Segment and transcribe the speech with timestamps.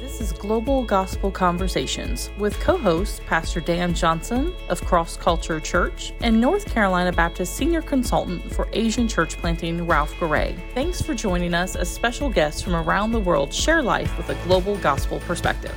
[0.00, 6.14] This is Global Gospel Conversations with co host Pastor Dan Johnson of Cross Culture Church
[6.22, 10.56] and North Carolina Baptist Senior Consultant for Asian Church Planting, Ralph Garay.
[10.72, 14.42] Thanks for joining us as special guests from around the world share life with a
[14.46, 15.74] global gospel perspective.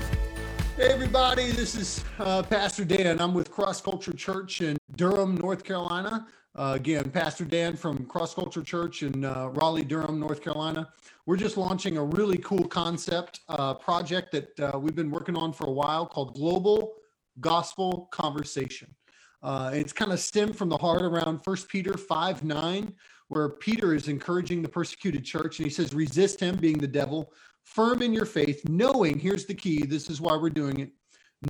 [0.77, 3.19] Hey, everybody, this is uh, Pastor Dan.
[3.19, 6.25] I'm with Cross Culture Church in Durham, North Carolina.
[6.55, 10.87] Uh, again, Pastor Dan from Cross Culture Church in uh, Raleigh, Durham, North Carolina.
[11.25, 15.51] We're just launching a really cool concept uh, project that uh, we've been working on
[15.51, 16.93] for a while called Global
[17.39, 18.93] Gospel Conversation.
[19.41, 22.93] Uh, it's kind of stemmed from the heart around 1 Peter 5 9,
[23.29, 27.33] where Peter is encouraging the persecuted church and he says, resist him, being the devil,
[27.63, 30.91] firm in your faith, knowing, here's the key, this is why we're doing it,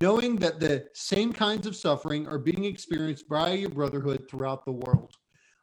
[0.00, 4.72] knowing that the same kinds of suffering are being experienced by your brotherhood throughout the
[4.72, 5.14] world.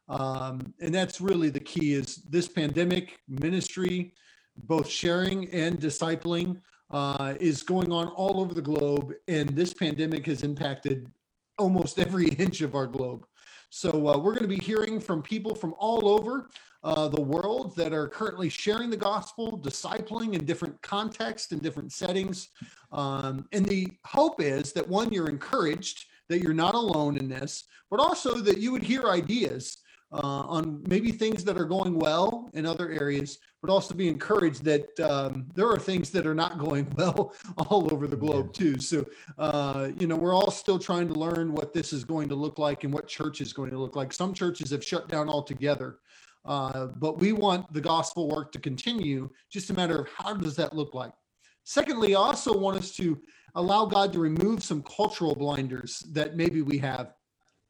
[0.08, 4.14] Um, and that's really the key is this pandemic ministry,
[4.56, 9.12] both sharing and discipling uh, is going on all over the globe.
[9.28, 11.06] And this pandemic has impacted
[11.58, 13.24] almost every inch of our globe.
[13.74, 16.50] So uh, we're going to be hearing from people from all over
[16.84, 21.90] uh, the world that are currently sharing the gospel, discipling in different contexts and different
[21.90, 22.48] settings.
[22.92, 27.64] Um, and the hope is that one, you're encouraged that you're not alone in this,
[27.90, 29.78] but also that you would hear ideas
[30.12, 34.62] uh, on maybe things that are going well in other areas, but also be encouraged
[34.62, 38.78] that um, there are things that are not going well all over the globe too.
[38.78, 39.06] So,
[39.38, 42.58] uh, you know, we're all still trying to learn what this is going to look
[42.58, 44.12] like and what church is going to look like.
[44.12, 45.98] Some churches have shut down altogether.
[46.44, 49.30] Uh, but we want the gospel work to continue.
[49.48, 51.12] Just a matter of how does that look like.
[51.64, 53.20] Secondly, I also want us to
[53.54, 57.14] allow God to remove some cultural blinders that maybe we have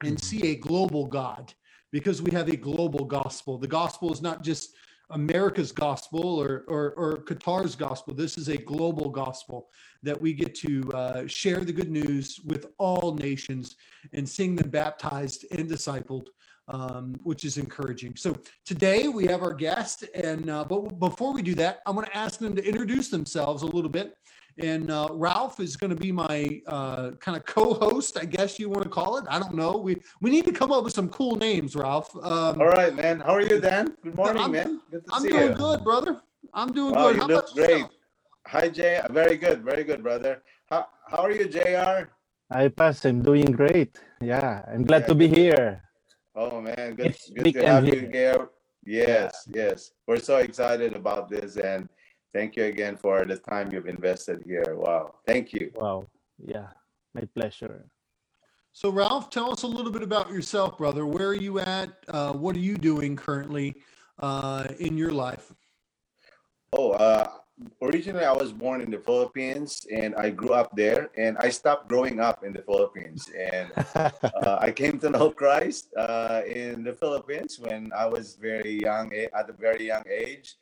[0.02, 1.52] and see a global God
[1.92, 3.58] because we have a global gospel.
[3.58, 4.74] The gospel is not just
[5.10, 8.14] America's gospel or, or, or Qatar's gospel.
[8.14, 9.68] This is a global gospel
[10.02, 13.76] that we get to uh, share the good news with all nations
[14.14, 16.28] and seeing them baptized and discipled,
[16.68, 18.16] um, which is encouraging.
[18.16, 18.34] So
[18.64, 22.16] today we have our guest, and uh, but before we do that, I'm going to
[22.16, 24.16] ask them to introduce themselves a little bit
[24.58, 28.68] and uh, Ralph is going to be my uh, kind of co-host, I guess you
[28.68, 29.24] want to call it.
[29.28, 29.76] I don't know.
[29.76, 32.14] We we need to come up with some cool names, Ralph.
[32.16, 33.20] Um, All right, man.
[33.20, 33.96] How are you, Dan?
[34.02, 34.80] Good morning, I'm, man.
[34.90, 35.54] Good I'm doing you.
[35.54, 36.20] good, brother.
[36.54, 37.16] I'm doing wow, good.
[37.16, 37.70] You how look great.
[37.70, 37.90] Yourself?
[38.46, 39.00] Hi, Jay.
[39.10, 40.42] Very good, very good, brother.
[40.68, 42.10] How how are you, Jr?
[42.50, 43.04] I Pass.
[43.04, 43.98] I'm doing great.
[44.20, 45.82] Yeah, I'm glad yeah, to be here.
[46.34, 48.48] Oh man, good, good to have you here.
[48.84, 49.68] Yes, yeah.
[49.68, 49.92] yes.
[50.06, 51.88] We're so excited about this and
[52.32, 54.74] Thank you again for the time you've invested here.
[54.76, 55.16] Wow.
[55.26, 55.70] Thank you.
[55.74, 56.08] Wow.
[56.38, 56.68] Yeah.
[57.14, 57.84] My pleasure.
[58.72, 61.04] So, Ralph, tell us a little bit about yourself, brother.
[61.04, 61.90] Where are you at?
[62.08, 63.76] Uh, what are you doing currently
[64.18, 65.52] uh, in your life?
[66.72, 67.28] Oh, uh,
[67.82, 71.88] originally I was born in the Philippines and I grew up there and I stopped
[71.88, 76.94] growing up in the Philippines and uh, I came to know Christ uh, in the
[76.94, 80.56] Philippines when I was very young at a very young age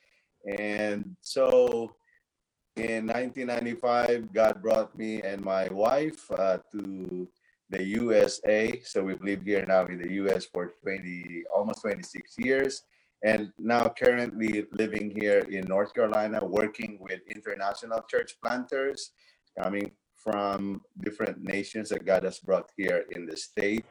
[0.47, 1.95] and so
[2.77, 7.29] in 1995, God brought me and my wife uh, to
[7.69, 8.81] the USA.
[8.85, 12.83] So we've lived here now in the US for 20, almost 26 years.
[13.23, 19.13] And now currently living here in North Carolina, working with international church planters
[19.63, 23.85] coming from different nations that God has brought here in the state.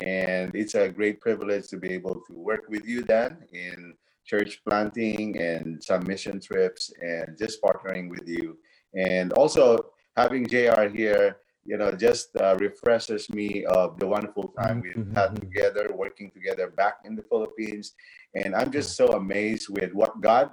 [0.00, 3.94] And it's a great privilege to be able to work with you, Dan, in
[4.30, 8.56] church planting and some mission trips and just partnering with you.
[8.94, 9.64] And also
[10.16, 15.18] having JR here, you know, just uh, refreshes me of the wonderful time we've mm-hmm.
[15.18, 17.92] had together, working together back in the Philippines.
[18.34, 20.50] And I'm just so amazed with what God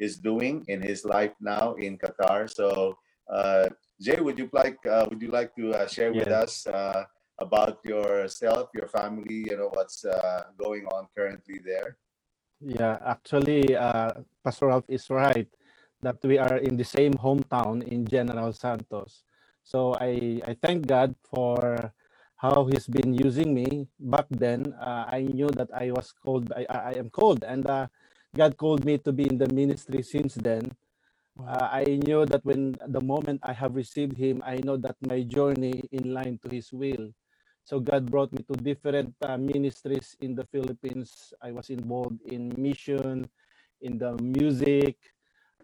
[0.00, 2.48] is doing in his life now in Qatar.
[2.48, 2.96] So,
[3.32, 3.68] uh,
[4.00, 6.20] Jay, would you like uh, would you like to uh, share yeah.
[6.20, 7.04] with us uh,
[7.38, 11.98] about yourself, your family, you know, what's uh, going on currently there?
[12.60, 14.10] Yeah, actually, uh,
[14.42, 15.46] Pastor Ralph is right
[16.02, 19.22] that we are in the same hometown in General Santos.
[19.62, 21.92] So I, I thank God for
[22.36, 23.86] how He's been using me.
[24.00, 27.86] Back then, uh, I knew that I was called, I, I am called, and uh,
[28.36, 30.72] God called me to be in the ministry since then.
[31.38, 35.22] Uh, I knew that when the moment I have received Him, I know that my
[35.22, 37.14] journey in line to His will.
[37.68, 41.34] So God brought me to different uh, ministries in the Philippines.
[41.44, 43.28] I was involved in mission,
[43.84, 44.96] in the music,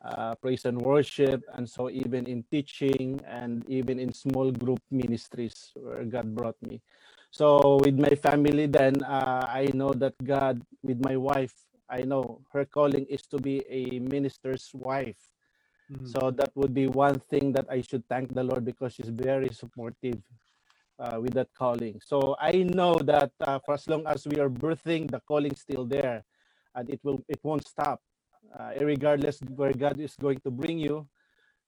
[0.04, 5.72] uh, praise and worship, and so even in teaching and even in small group ministries
[5.80, 6.82] where God brought me.
[7.30, 11.56] So with my family, then uh, I know that God, with my wife,
[11.88, 15.32] I know her calling is to be a minister's wife.
[15.88, 16.04] Mhm.
[16.04, 19.48] So that would be one thing that I should thank the Lord because she's very
[19.56, 20.20] supportive
[20.98, 22.00] uh, with that calling.
[22.04, 25.84] So I know that uh, for as long as we are birthing, the calling's still
[25.84, 26.24] there,
[26.74, 28.00] and it will it won't stop,
[28.58, 31.06] uh, regardless where God is going to bring you.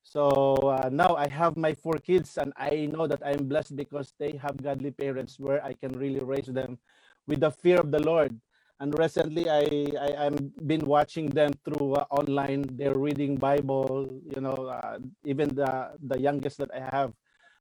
[0.02, 0.30] So
[0.62, 4.38] uh, now I have my four kids, and I know that I'm blessed because they
[4.38, 6.78] have godly parents where I can really raise them
[7.26, 8.30] with the fear of the Lord.
[8.78, 9.66] And recently, I
[9.98, 12.68] I am been watching them through uh, online.
[12.76, 14.06] They're reading Bible.
[14.30, 17.10] You know, uh, even the the youngest that I have,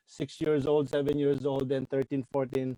[0.05, 2.77] six years old, seven years old, and 13, 14.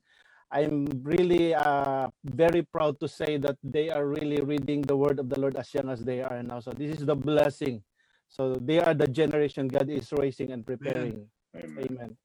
[0.52, 5.30] I'm really uh, very proud to say that they are really reading the word of
[5.30, 6.62] the Lord as young as they are now.
[6.62, 7.84] So this is the blessing.
[8.30, 11.28] So they are the generation God is raising and preparing.
[11.56, 11.86] Amen.
[11.92, 12.18] Amen.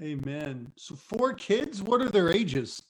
[0.00, 0.72] Amen.
[0.76, 2.82] So four kids, what are their ages?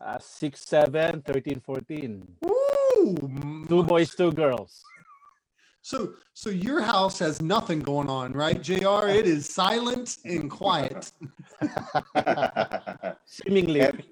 [0.00, 2.36] Uh, 6, 7, 13, 14.
[2.42, 3.64] Woo!
[3.68, 4.82] Two boys, two girls.
[5.82, 9.08] So so your house has nothing going on, right, JR?
[9.08, 11.10] It is silent and quiet.
[13.26, 13.80] Seemingly.
[13.80, 14.04] and,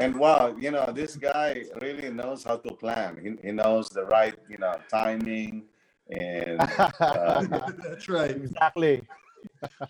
[0.00, 3.18] and wow, you know, this guy really knows how to plan.
[3.22, 5.64] He, he knows the right, you know, timing
[6.10, 6.60] and
[7.00, 8.32] uh, That's right.
[8.32, 9.02] exactly.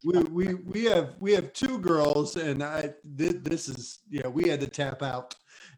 [0.04, 4.48] We, we we have we have two girls, and I thi- this is yeah we
[4.48, 5.34] had to tap out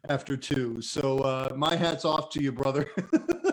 [0.09, 0.81] after two.
[0.81, 2.89] So uh, my hats off to you, brother.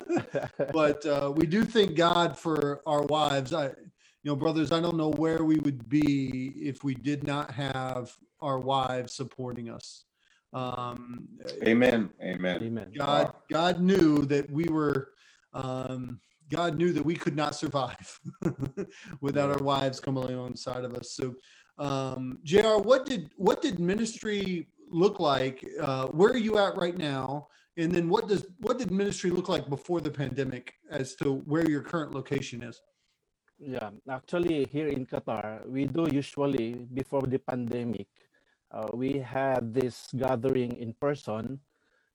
[0.72, 3.52] but uh, we do thank God for our wives.
[3.52, 7.50] I, you know, brothers, I don't know where we would be if we did not
[7.50, 10.04] have our wives supporting us.
[10.52, 11.28] Um,
[11.66, 12.62] amen, amen.
[12.62, 12.92] Amen.
[12.96, 15.10] God, God knew that we were,
[15.52, 16.20] um,
[16.50, 18.20] God knew that we could not survive
[19.20, 21.12] without our wives coming alongside of us.
[21.12, 21.34] So,
[21.78, 25.64] um, Jr., what did what did ministry look like?
[25.80, 27.48] Uh, where are you at right now?
[27.76, 31.68] And then what does what did ministry look like before the pandemic, as to where
[31.68, 32.80] your current location is?
[33.58, 38.08] Yeah, actually, here in Qatar, we do usually before the pandemic,
[38.70, 41.60] uh, we had this gathering in person.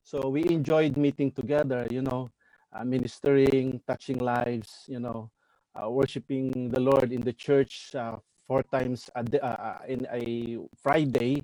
[0.04, 2.30] So we enjoyed meeting together, you know,
[2.74, 5.32] uh, ministering, touching lives, you know,
[5.76, 8.18] uh, worshiping the Lord in the church uh,
[8.48, 11.44] four times a day, uh, uh, in a Friday.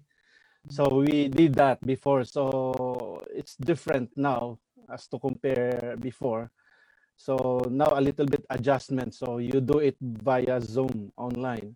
[0.69, 2.23] So we did that before.
[2.25, 4.57] So it's different now
[4.89, 6.51] as to compare before.
[7.17, 9.13] So now a little bit adjustment.
[9.13, 11.75] So you do it via Zoom online.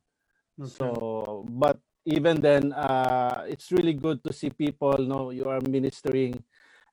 [0.60, 0.74] Okay.
[0.75, 4.98] So, but even then, uh, it's really good to see people.
[4.98, 6.44] know you are ministering,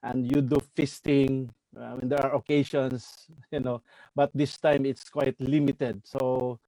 [0.02, 3.28] and you do feasting uh, mean, there are occasions.
[3.50, 3.82] You know,
[4.14, 6.02] but this time it's quite limited.
[6.04, 6.58] So,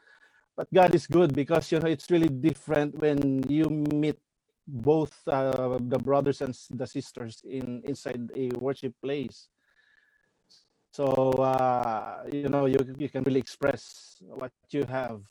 [0.57, 4.19] but God is good because you know it's really different when you meet
[4.67, 9.49] both uh, the brothers and the sisters in inside a worship place.
[10.93, 15.23] So uh, you know you you can really express what you have.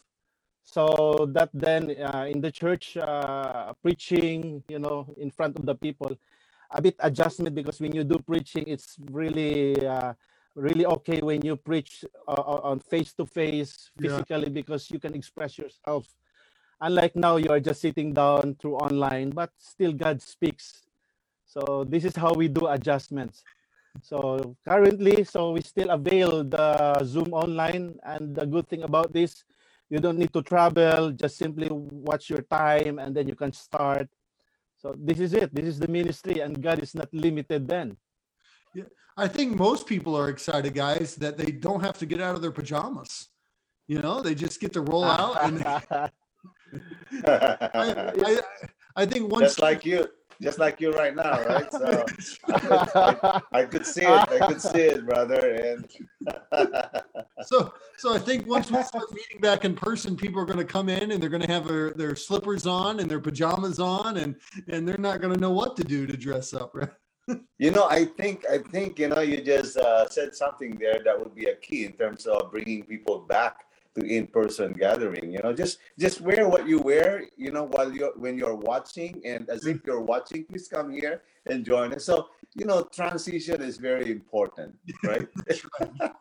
[0.68, 5.75] So that then uh, in the church uh, preaching, you know, in front of the
[5.75, 6.12] people,
[6.72, 10.14] a bit adjustment because when you do preaching, it's really uh,
[10.56, 14.18] really okay when you preach uh, on face to face Yeah.
[14.18, 16.08] physically because you can express yourself.
[16.81, 20.86] Unlike now, you are just sitting down through online, but still God speaks.
[21.46, 23.44] So this is how we do adjustments.
[24.02, 29.44] So currently, so we still avail the Zoom online, and the good thing about this,
[29.90, 31.12] you don't need to travel.
[31.12, 34.08] Just simply watch your time, and then you can start.
[34.77, 35.53] So this is it.
[35.53, 37.67] This is the ministry, and God is not limited.
[37.67, 37.98] Then
[39.17, 42.41] I think most people are excited, guys, that they don't have to get out of
[42.43, 43.29] their pajamas.
[43.88, 45.43] You know, they just get to roll out.
[45.43, 46.12] And I,
[47.25, 48.39] I,
[48.96, 50.07] I think once just like you,
[50.41, 51.72] just like you right now, right?
[51.72, 52.06] So
[52.48, 54.08] I, I could see it.
[54.08, 55.56] I could see it, brother.
[55.56, 55.88] And
[57.44, 60.65] so so I think once we start meeting back in person, people are going to
[60.65, 64.17] come in and they're going to have their, their slippers on and their pajamas on,
[64.17, 64.36] and
[64.67, 66.89] and they're not going to know what to do to dress up, right?
[67.58, 71.17] you know, I think I think you know you just uh, said something there that
[71.17, 73.66] would be a key in terms of bringing people back
[73.98, 75.32] to in-person gathering.
[75.32, 77.24] You know, just just wear what you wear.
[77.36, 81.24] You know, while you're when you're watching, and as if you're watching, please come here
[81.48, 82.06] and join us.
[82.06, 85.27] So you know, transition is very important, right?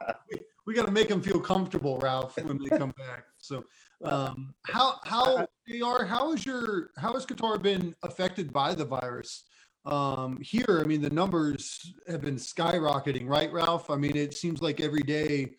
[0.67, 3.23] We got to make them feel comfortable, Ralph, when they come back.
[3.39, 3.63] So,
[4.03, 6.03] um, how how Jr.
[6.03, 9.45] How has your how has Qatar been affected by the virus?
[9.85, 13.89] Um, here, I mean, the numbers have been skyrocketing, right, Ralph?
[13.89, 15.55] I mean, it seems like every day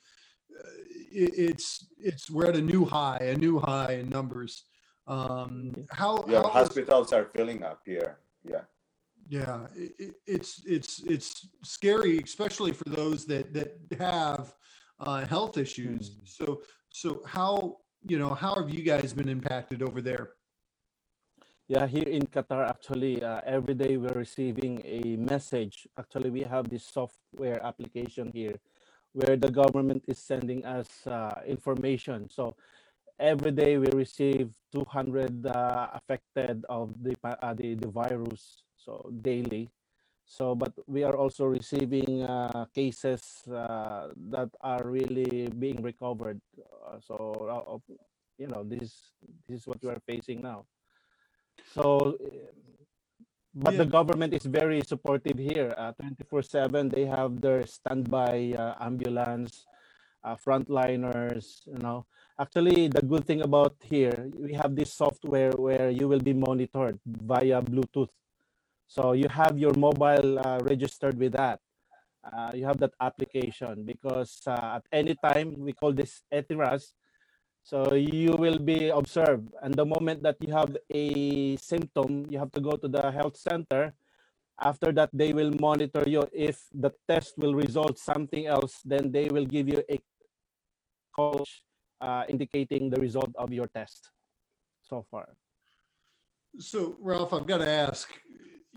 [1.11, 4.63] it's it's we're at a new high, a new high in numbers.
[5.07, 8.17] Um, how yeah, how has- hospitals are filling up here.
[8.43, 8.61] Yeah.
[9.29, 14.53] yeah, it, it- it's it's it's scary, especially for those that that have
[14.99, 16.17] uh, health issues.
[16.25, 17.77] So So how
[18.11, 20.25] you know how have you guys been impacted over there?
[21.67, 25.85] Yeah, here in Qatar, actually, uh, every day we're receiving a message.
[25.99, 28.55] Actually, we have this software application here
[29.13, 32.29] where the government is sending us uh, information.
[32.29, 32.55] So
[33.19, 38.63] every day we receive 200 uh, affected of the, uh, the the virus.
[38.77, 39.69] So daily.
[40.27, 46.41] So, but we are also receiving uh, cases uh, that are really being recovered.
[46.59, 47.81] Uh, so,
[48.37, 49.15] you know, this
[49.47, 50.65] this is what we are facing now.
[51.73, 52.17] So,
[53.57, 53.83] but Yeah.
[53.83, 55.73] the government is very supportive here.
[55.77, 59.65] Uh, 24/7, they have their standby uh, ambulance,
[60.23, 61.65] uh, frontliners.
[61.65, 62.05] You know,
[62.37, 66.99] actually, the good thing about here, we have this software where you will be monitored
[67.05, 68.13] via Bluetooth.
[68.87, 71.59] So you have your mobile uh, registered with that.
[72.23, 76.93] Uh, you have that application because uh, at any time we call this Ehteraz.
[77.67, 82.51] So you will be observed, and the moment that you have a symptom, you have
[82.55, 83.91] to go to the health center.
[84.55, 86.23] After that, they will monitor you.
[86.31, 89.99] If the test will result something else, then they will give you a
[91.11, 91.43] call
[91.99, 94.11] uh, indicating the result of your test
[94.81, 95.35] so far.
[96.59, 98.07] So Ralph, I've got to ask.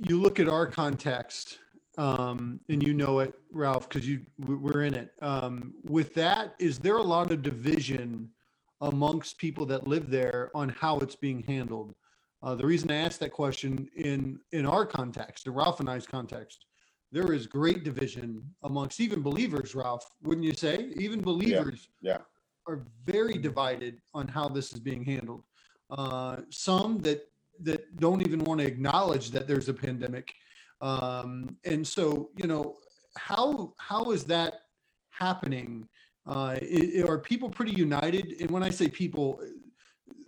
[0.02, 1.60] You look at our context,
[1.96, 5.14] um, and you know it, Ralph, because you we- we're in it.
[5.22, 8.34] Um, with that, is there a lot of division
[8.80, 11.94] amongst people that live there on how it's being handled?
[12.42, 16.06] Uh, the reason I asked that question in in our context, the Ralph and I's
[16.06, 16.64] context,
[17.12, 19.74] there is great division amongst even believers.
[19.74, 20.92] Ralph, wouldn't you say?
[20.96, 22.18] Even believers yeah.
[22.66, 25.42] are very divided on how this is being handled.
[25.90, 27.28] Uh, some that
[27.62, 30.32] that don't even want to acknowledge that there's a pandemic,
[30.80, 32.78] um, and so you know
[33.16, 34.62] how how is that
[35.10, 35.86] happening?
[36.30, 36.56] Uh,
[37.08, 38.36] are people pretty united?
[38.40, 39.40] And when I say people,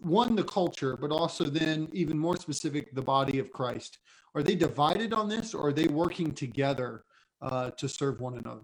[0.01, 3.99] one the culture, but also then even more specific, the body of Christ.
[4.35, 7.05] Are they divided on this, or are they working together
[7.41, 8.63] uh, to serve one another?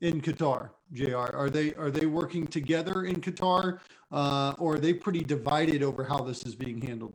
[0.00, 1.16] in Qatar, Jr.
[1.16, 3.80] Are they are they working together in Qatar,
[4.12, 7.14] uh, or are they pretty divided over how this is being handled?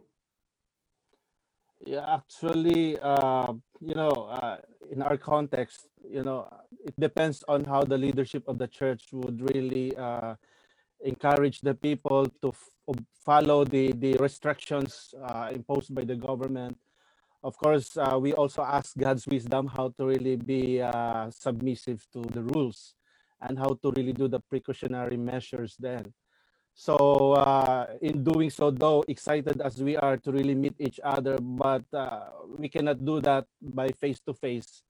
[1.85, 4.57] Yeah, actually, uh, you know, uh,
[4.89, 6.47] in our context, you know,
[6.85, 10.35] it depends on how the leadership of the church would really uh,
[11.03, 16.77] encourage the people to f- follow the the restrictions uh, imposed by the government.
[17.43, 22.21] Of course, uh, we also ask God's wisdom how to really be uh, submissive to
[22.23, 22.95] the rules
[23.41, 26.13] and how to really do the precautionary measures then.
[26.73, 31.37] So uh, in doing so, though excited as we are to really meet each other,
[31.37, 34.81] but uh, we cannot do that by face to face.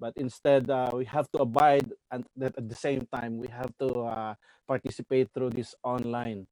[0.00, 3.72] But instead, uh, we have to abide, and that at the same time, we have
[3.80, 4.34] to uh,
[4.66, 6.46] participate through this online.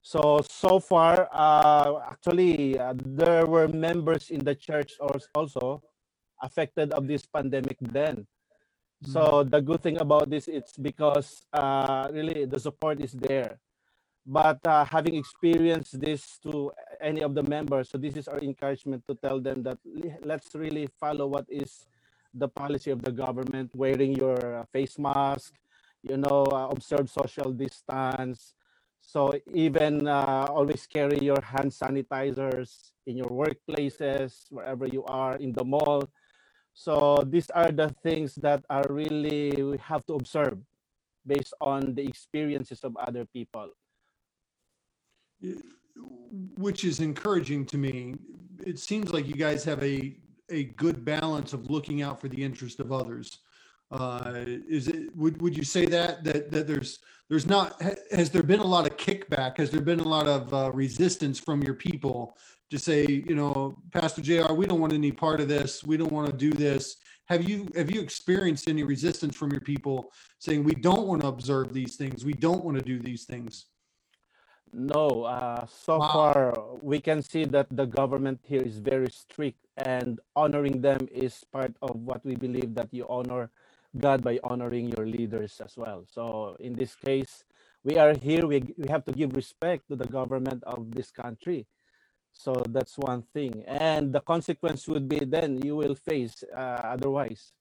[0.00, 5.84] So so far, uh, actually, uh, there were members in the church als- also
[6.40, 8.24] affected of this pandemic then.
[9.04, 13.60] So the good thing about this, it's because uh, really the support is there
[14.26, 19.02] but uh, having experienced this to any of the members so this is our encouragement
[19.08, 19.78] to tell them that
[20.22, 21.86] let's really follow what is
[22.34, 25.54] the policy of the government wearing your uh, face mask
[26.02, 28.54] you know uh, observe social distance.
[29.00, 35.52] So even uh, always carry your hand sanitizers in your workplaces wherever you are in
[35.52, 36.04] the mall.
[36.74, 40.58] So these are the things that are really we have to observe
[41.26, 43.72] based on the experiences of other people
[46.56, 48.16] which is encouraging to me.
[48.64, 50.16] It seems like you guys have a
[50.50, 53.38] a good balance of looking out for the interest of others.
[53.90, 57.80] Uh, is it would would you say that that that there's there's not
[58.10, 59.56] has there been a lot of kickback?
[59.56, 62.36] Has there been a lot of uh, resistance from your people
[62.70, 64.52] to say you know Pastor Jr.
[64.52, 65.82] We don't want any part of this.
[65.82, 66.96] We don't want to do this.
[67.26, 71.28] Have you have you experienced any resistance from your people saying we don't want to
[71.28, 72.24] observe these things?
[72.24, 73.66] We don't want to do these things.
[74.72, 76.08] No, uh, so Wow.
[76.12, 81.44] far we can see that the government here is very strict and honoring them is
[81.50, 83.50] part of what we believe that you honor
[83.98, 86.04] God by honoring your leaders as well.
[86.06, 87.44] So in this case,
[87.82, 91.66] we are here, we, we have to give respect to the government of this country.
[92.32, 93.64] So that's one thing.
[93.66, 97.52] And the consequence would be then you will face uh, otherwise.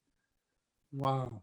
[0.91, 1.41] Wow.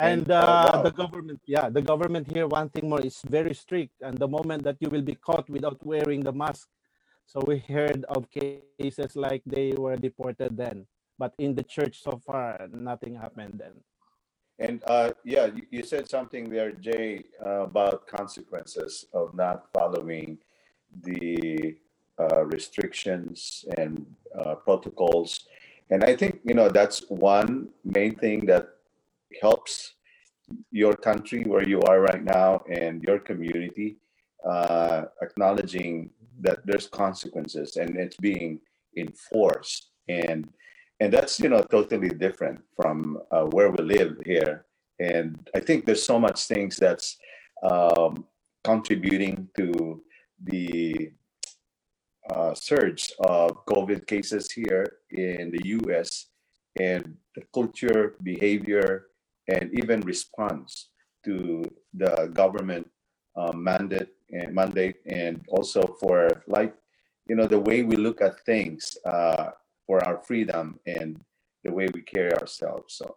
[0.00, 0.82] And, And, uh, uh, wow.
[0.82, 3.92] the government, yeah, the government here, one thing more, is very strict.
[4.00, 6.68] And the moment that you will be caught without wearing the mask,
[7.26, 10.86] so we heard of cases like they were deported then.
[11.18, 13.76] But in the church so far, nothing happened then.
[14.58, 20.38] And uh, yeah, you, you said something there, Jay, uh, about consequences of not following
[21.02, 21.76] the
[22.18, 24.04] uh, restrictions and
[24.36, 25.46] uh, protocols.
[25.90, 28.79] And I think you know that's one main thing that
[29.40, 29.94] helps
[30.70, 33.98] your country where you are right now and your community
[34.48, 36.10] uh, acknowledging
[36.40, 38.60] that there's consequences and it's being
[38.96, 39.90] enforced.
[40.08, 40.48] And
[41.00, 44.66] and that's you know totally different from uh, where we live here.
[44.98, 47.16] And i think there's so much things that's
[47.62, 48.26] um,
[48.64, 50.02] contributing to
[50.44, 51.12] the
[52.30, 56.26] uh, surge of covid cases here in the us
[56.78, 59.06] and the culture behavior
[59.50, 60.90] and even response
[61.24, 61.62] to
[61.94, 62.86] the government
[63.36, 66.74] uh, mandate and mandate and also for like
[67.28, 69.50] you know the way we look at things uh,
[69.86, 71.20] for our freedom and
[71.64, 73.16] the way we carry ourselves so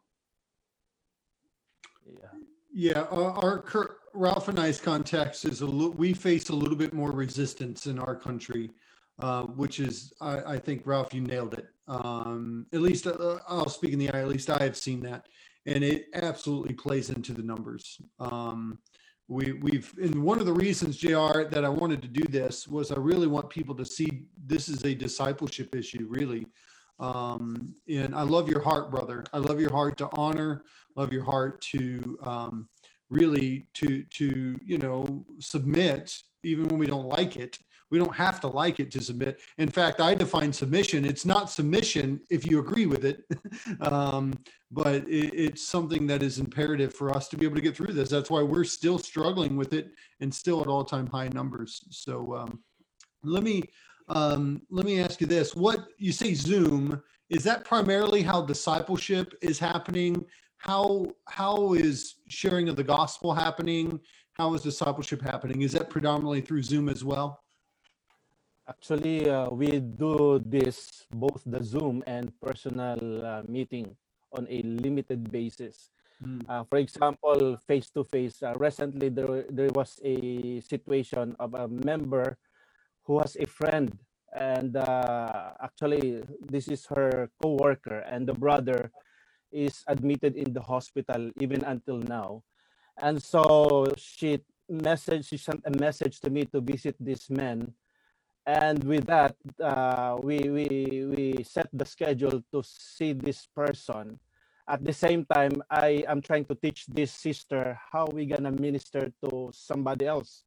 [2.21, 2.35] Yeah.
[2.75, 6.75] Yeah, our, our cur- Ralph and I's context is a little, we face a little
[6.75, 8.71] bit more resistance in our country,
[9.19, 11.67] uh, which is, I, I think, Ralph, you nailed it.
[11.87, 15.27] Um, at least uh, I'll speak in the eye, at least I have seen that.
[15.65, 17.99] And it absolutely plays into the numbers.
[18.19, 18.79] Um,
[19.29, 22.91] we, we've, and one of the reasons, JR, that I wanted to do this was
[22.91, 26.45] I really want people to see this is a discipleship issue, really.
[26.99, 29.23] Um, and I love your heart, brother.
[29.33, 30.63] I love your heart to honor,
[30.95, 32.69] love your heart to um,
[33.09, 37.57] really to to you know submit even when we don't like it.
[37.93, 39.39] We don't have to like it to submit.
[39.59, 41.05] In fact, I define submission.
[41.05, 43.23] It's not submission if you agree with it,
[43.81, 44.33] um,
[44.71, 47.93] but it, it's something that is imperative for us to be able to get through
[47.93, 48.09] this.
[48.09, 51.85] That's why we're still struggling with it and still at all-time high numbers.
[51.91, 52.63] So um,
[53.23, 53.61] let me
[54.07, 59.35] um, let me ask you this: What you say Zoom is that primarily how discipleship
[59.43, 60.25] is happening?
[60.57, 63.99] How how is sharing of the gospel happening?
[64.31, 65.61] How is discipleship happening?
[65.61, 67.42] Is that predominantly through Zoom as well?
[68.63, 72.95] Actually, uh, we do this both the Zoom and personal
[73.25, 73.95] uh, meeting
[74.31, 75.91] on a limited basis.
[76.23, 76.47] Mm.
[76.47, 78.39] Uh, for example, face to face.
[78.55, 82.39] Recently, there there was a situation of a member
[83.03, 83.91] who has a friend,
[84.31, 88.95] and uh, actually, this is her co-worker, and the brother
[89.51, 92.47] is admitted in the hospital even until now.
[92.95, 94.39] And so she
[94.71, 97.75] message she sent a message to me to visit this man
[98.45, 100.67] and with that uh, we we
[101.07, 104.19] we set the schedule to see this person.
[104.67, 109.11] At the same time i am trying to teach this sister how we gonna minister
[109.23, 110.43] to somebody else.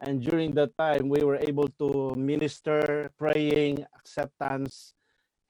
[0.00, 4.94] And during that time we were able to minister praying acceptance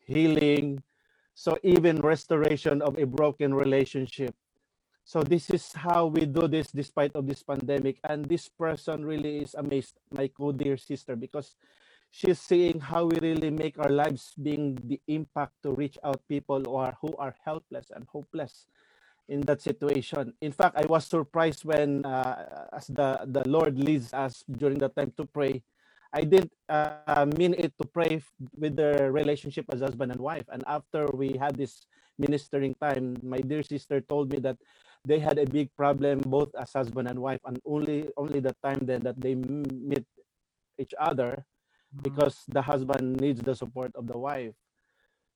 [0.05, 0.83] healing.
[1.35, 4.37] So even restoration of a broken relationship
[5.04, 8.00] so this is how we do this despite of this pandemic.
[8.08, 11.56] And this person really is amazed my co-dear sister because
[12.10, 16.64] she's seeing how we really make our lives being the impact to reach out people
[16.64, 18.66] who are who are helpless and hopeless
[19.28, 20.32] in that situation.
[20.40, 24.96] In fact i was surprised when uh, as the the lord leads us during that
[24.96, 25.60] time to pray.
[26.14, 28.22] I didn't uh, mean it to pray
[28.56, 30.46] with the relationship as husband and wife.
[30.48, 31.84] And after we had this
[32.18, 33.16] ministering time.
[33.22, 34.57] My dear sister told me that
[35.05, 38.81] they had a big problem both as husband and wife and only only the time
[38.83, 40.05] then that they meet
[40.79, 41.44] each other
[42.03, 44.55] because the husband needs the support of the wife.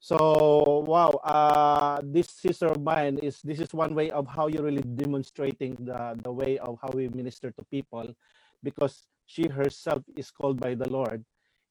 [0.01, 4.64] So wow uh this sister of mine is this is one way of how you're
[4.64, 8.14] really demonstrating the the way of how we minister to people
[8.62, 11.25] because she herself is called by the lord.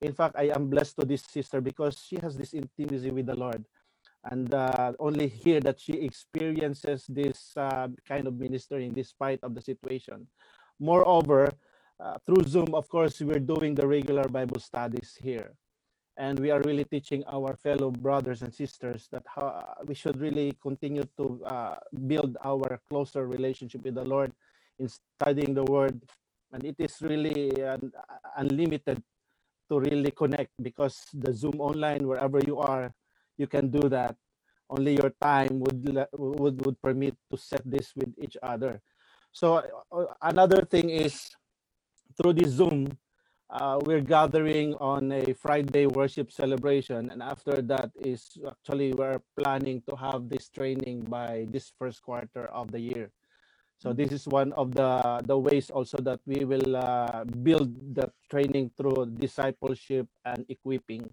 [0.03, 3.35] In fact i am blessed to this sister because she has this intimacy with the
[3.35, 3.65] lord
[4.25, 9.61] and uh, only here that she experiences this uh, kind of ministering despite of the
[9.61, 10.27] situation.
[10.79, 11.49] Moreover
[11.99, 15.53] uh, through zoom of course we're doing the regular bible studies here.
[16.17, 20.57] And we are really teaching our fellow brothers and sisters that how we should really
[20.61, 21.75] continue to uh,
[22.07, 24.31] build our closer relationship with the lord
[24.79, 26.01] in studying the word.
[26.51, 27.91] And it is really un-
[28.35, 29.03] unlimited
[29.69, 32.91] to really connect because the zoom online wherever you are
[33.37, 34.15] you can do that.
[34.69, 35.79] Only your time would
[36.13, 38.81] would would permit to set this with each other.
[39.31, 41.29] So uh, another thing is
[42.17, 42.97] through this zoom
[43.49, 47.09] uh, we're gathering on a friday worship celebration.
[47.11, 52.47] And after that is actually we're planning to have this training by this first quarter
[52.47, 53.11] of the year.
[53.79, 58.11] So this is one of the the ways also that we will uh, build the
[58.29, 61.07] training through discipleship and equipping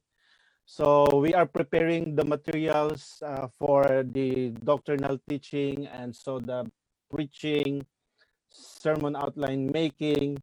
[0.64, 6.64] So we are preparing the materials uh, for the doctrinal teaching and so the
[7.12, 7.84] preaching,
[8.48, 10.40] sermon outline making,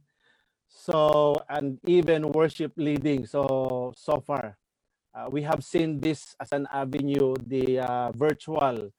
[0.68, 3.26] so and even worship leading.
[3.26, 4.58] So so far,
[5.14, 8.94] uh, we have seen this as an avenue, the uh, virtual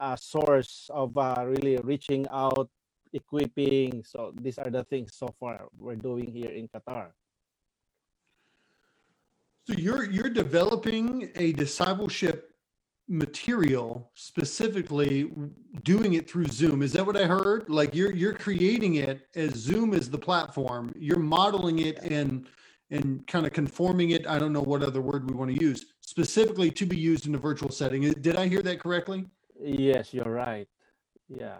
[0.00, 2.68] uh, source of uh, really reaching out,
[3.12, 4.02] equipping.
[4.02, 7.14] So these are the things so far we're doing here in Qatar.
[9.66, 12.52] So you're you're developing a discipleship
[13.08, 15.30] material specifically
[15.82, 16.82] doing it through Zoom.
[16.82, 17.68] Is that what I heard?
[17.68, 20.92] Like you're you're creating it as Zoom is the platform.
[20.96, 22.46] You're modeling it and
[22.90, 24.24] and kind of conforming it.
[24.28, 27.34] I don't know what other word we want to use specifically to be used in
[27.34, 28.02] a virtual setting.
[28.02, 29.26] Did I hear that correctly?
[29.60, 30.68] Yes, you're right.
[31.28, 31.58] Yeah.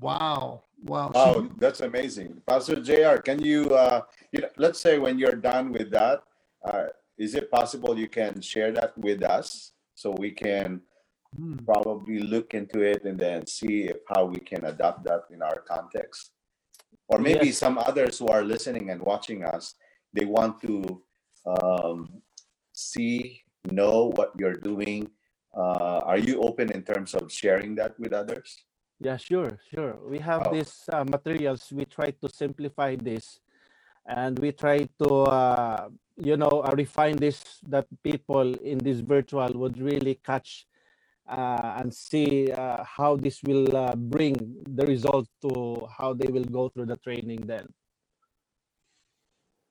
[0.00, 0.64] Wow.
[0.84, 1.12] Wow.
[1.12, 2.40] So Oh, you- that's amazing.
[2.46, 4.00] Pastor JR, can you, uh,
[4.32, 6.22] you know, let's say when you're done with that,
[6.64, 6.86] uh,
[7.18, 10.80] is it possible you can share that with us so we can
[11.34, 11.56] Hmm.
[11.64, 15.60] probably look into it and then see if how we can adapt that in our
[15.64, 16.32] context?
[17.08, 17.56] Or maybe Yes.
[17.58, 19.74] some others who are listening and watching us,
[20.12, 21.02] they want to
[21.48, 22.22] um,
[22.72, 25.10] see, know what you're doing.
[25.56, 28.62] Uh, are you open in terms of sharing that with others?
[29.00, 29.98] Yeah, sure, sure.
[30.06, 30.52] We have Oh.
[30.52, 31.66] these uh, materials.
[31.72, 33.40] We try to simplify this,
[34.06, 39.50] and we try to, uh, you know, uh, refine this that people in this virtual
[39.54, 40.66] would really catch
[41.28, 44.36] uh, and see uh, how this will uh, bring
[44.68, 47.40] the result to how they will go through the training.
[47.46, 47.66] Then,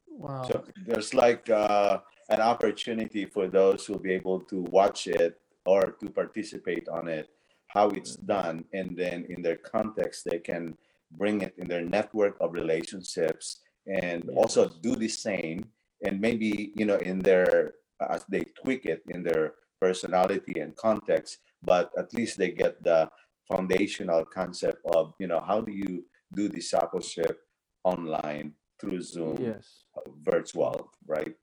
[0.08, 0.44] wow.
[0.44, 5.92] So there's like uh, an opportunity for those who'll be able to watch it or
[6.00, 7.30] to participate on it,
[7.68, 10.76] how it's done, and then in their context, they can
[11.12, 15.66] bring it in their network of relationships and also do the same.
[16.06, 17.74] And maybe, you know, in their,
[18.10, 23.10] as they tweak it in their personality and context, but at least they get the
[23.52, 27.40] foundational concept of, you know, how do you do discipleship
[27.84, 29.38] online through Zoom?
[29.40, 29.86] yes,
[30.24, 31.36] virtual, right?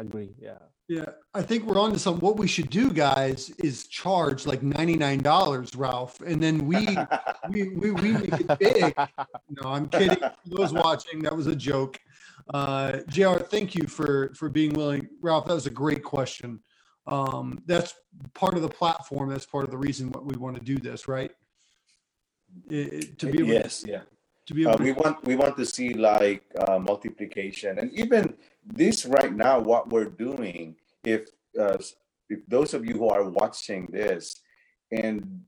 [0.00, 0.34] Agree.
[0.38, 2.24] Yeah, Yeah, I think we're on to something.
[2.26, 6.86] What we should do, guys, is charge like ninety nine dollars, Ralph, and then we
[7.50, 8.94] we we, we make it big.
[9.50, 10.18] No, I'm kidding.
[10.18, 11.98] For those watching, that was a joke.
[12.54, 13.38] Uh, Jr.
[13.38, 15.46] Thank you for for being willing, Ralph.
[15.46, 16.60] That was a great question.
[17.08, 17.94] Um, that's
[18.34, 19.28] part of the platform.
[19.30, 21.30] That's part of the reason what we want to do this, right?
[22.68, 24.02] It- it- to be able yes, yeah.
[24.46, 29.04] To be Uh, we want we want to see like uh, multiplication, and even this
[29.06, 30.76] right now, what we're doing.
[31.04, 31.28] If
[31.58, 31.78] uh,
[32.28, 34.40] if those of you who are watching this,
[34.90, 35.42] and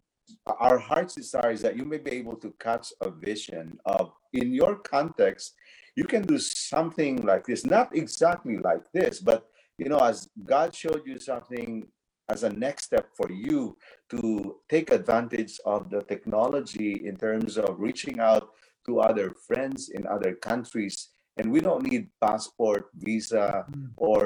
[0.46, 4.52] our heart's desire is that you may be able to catch a vision of in
[4.52, 5.54] your context,
[5.96, 10.74] you can do something like this, not exactly like this, but you know, as God
[10.74, 11.87] showed you something
[12.28, 13.76] as a next step for you
[14.11, 18.50] to take advantage of the technology in terms of reaching out
[18.88, 21.12] to other friends in other countries.
[21.37, 23.92] And we don't need passport, visa, Mm.
[23.96, 24.22] or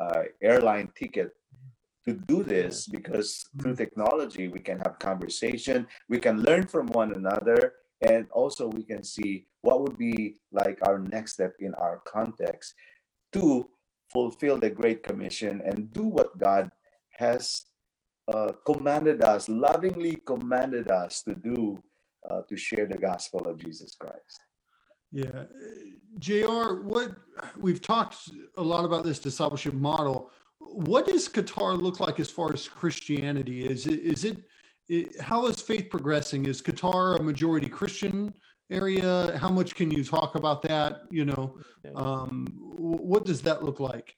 [0.00, 1.34] uh, airline ticket
[2.06, 7.12] to do this because through technology we can have conversation, we can learn from one
[7.12, 12.00] another, and also we can see what would be like our next step in our
[12.04, 12.74] context
[13.32, 13.68] to
[14.12, 16.70] fulfill the Great Commission and do what God
[17.16, 17.64] has
[18.28, 21.80] uh, commanded us, lovingly commanded us to do
[22.30, 24.40] uh, to share the gospel of Jesus Christ.
[25.12, 25.44] Yeah.
[26.18, 27.12] JR, what
[27.58, 28.16] we've talked
[28.56, 30.30] a lot about this discipleship model.
[30.58, 33.66] What does Qatar look like as far as Christianity?
[33.66, 34.38] Is it, is it,
[34.88, 36.46] it how is faith progressing?
[36.46, 38.34] Is Qatar a majority Christian
[38.70, 39.36] area?
[39.38, 41.02] How much can you talk about that?
[41.10, 41.58] You know,
[41.94, 44.16] um, what does that look like?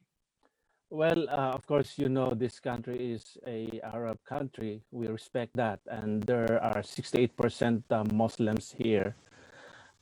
[0.90, 4.82] Well, uh, of course, you know this country is a Arab country.
[4.92, 9.16] We respect that, and there are 68% uh, Muslims here.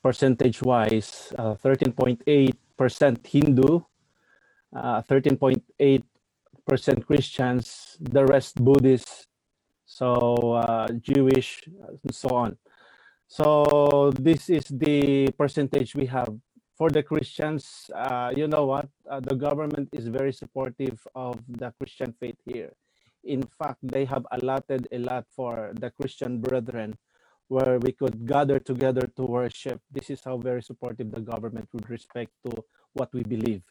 [0.02, 3.80] Percentage-wise, uh, 13.8% Hindu,
[4.76, 9.26] uh, 13.8% Christians, the rest Buddhists,
[9.86, 12.58] so uh, Jewish, and so on.
[13.26, 16.28] So this is the percentage we have
[16.76, 18.88] for the Christians, uh, you know what?
[19.08, 22.72] Uh, the government is very supportive of the Christian faith here.
[23.22, 26.98] In fact, they have allotted a lot for the Christian brethren
[27.48, 29.80] where we could gather together to worship.
[29.90, 33.62] This is how very supportive the government with respect to what we believe.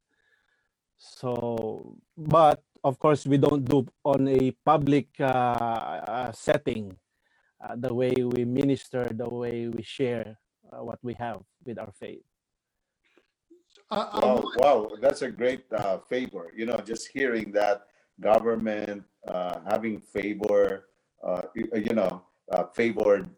[0.98, 6.96] So, but of course, we don't do on a public uh, uh, setting
[7.60, 10.38] uh, the way we minister, the way we share
[10.72, 12.24] uh, what we have with our faith.
[13.92, 16.52] I, I Wow, want- wow, that's a great uh, favor.
[16.56, 17.86] You know, just hearing that
[18.20, 20.90] government uh, having favor,
[21.24, 23.30] uh, you, you know, uh, favored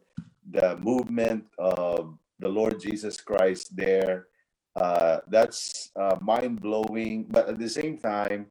[0.50, 4.28] the movement of the Lord Jesus Christ there.
[4.76, 8.46] Uh, that's uh, mind blowing, but at the same time,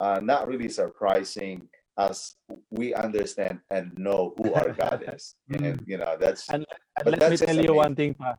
[0.00, 2.34] uh, not really surprising as
[2.70, 5.34] we understand and know who our God is.
[5.50, 6.66] And, you know, that's And,
[6.98, 8.34] and But let me that's just tell you one thing, pa.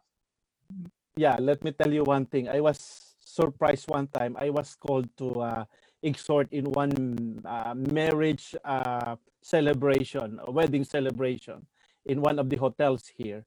[1.16, 2.48] Yeah, let me tell you one thing.
[2.48, 2.80] I was
[3.20, 4.38] surprised one time.
[4.40, 5.66] I was called to uh,
[6.02, 11.66] exhort in one uh, marriage uh, celebration, a wedding celebration
[12.06, 13.46] in one of the hotels here.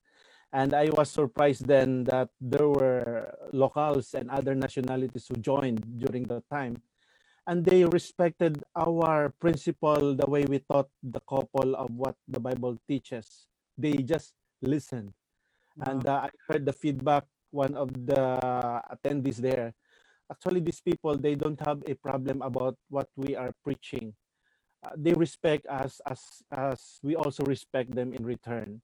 [0.52, 6.24] And I was surprised then that there were locals and other nationalities who joined during
[6.24, 6.82] that time.
[7.46, 12.78] And they respected our principle, the way we taught the couple of what the Bible
[12.88, 13.46] teaches.
[13.78, 15.12] They just listened
[15.86, 18.40] and uh, I heard the feedback one of the
[18.90, 19.72] attendees there.
[20.30, 24.14] Actually, these people they don't have a problem about what we are preaching.
[24.82, 28.80] Uh, they respect us as as we also respect them in return.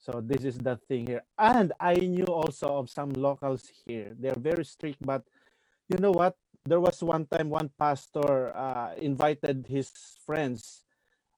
[0.00, 1.22] So this is the thing here.
[1.38, 4.16] And I knew also of some locals here.
[4.18, 5.22] They're very strict, but
[5.88, 6.36] you know what?
[6.64, 9.92] There was one time one pastor uh, invited his
[10.24, 10.84] friends,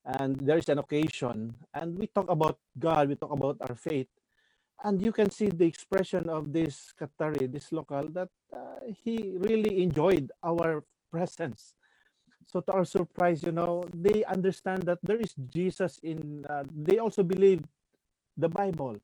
[0.04, 4.10] and there is an occasion, and we talk about God, we talk about our faith
[4.84, 9.82] and you can see the expression of this Qatari, this local, that uh, he really
[9.82, 11.74] enjoyed our presence.
[12.46, 16.44] So to our surprise, you know, they understand that there is Jesus in.
[16.48, 17.62] Uh, they also believe
[18.36, 18.96] the Bible.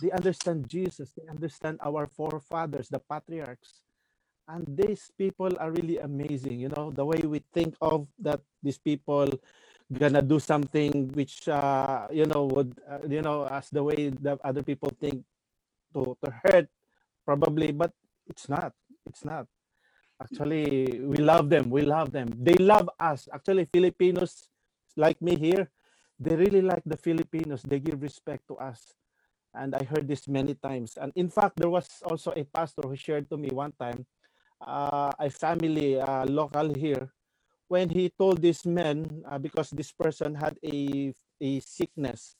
[0.00, 1.12] They understand Jesus.
[1.16, 3.82] They understand our forefathers, the patriarchs,
[4.48, 6.60] and these people are really amazing.
[6.60, 9.30] You know, the way we think of that these people
[9.92, 14.38] gonna do something which uh, you know would uh, you know as the way that
[14.44, 15.24] other people think
[15.94, 16.68] to to hurt
[17.24, 17.92] probably but
[18.28, 18.72] it's not
[19.06, 19.46] it's not.
[20.22, 22.30] Actually we love them we love them.
[22.38, 23.28] They love us.
[23.32, 24.48] Actually filipinos
[24.96, 25.70] like me here
[26.20, 27.62] they really like the filipinos.
[27.62, 28.94] They give respect to us.
[29.54, 30.96] And i heard this many times.
[30.96, 34.06] And in fact there was also a pastor who shared to me one time
[34.66, 37.10] uh, a family uh, local here
[37.72, 41.08] when he told this man uh, because this person had a
[41.40, 42.36] a sickness.